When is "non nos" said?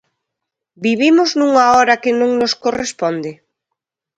2.19-2.53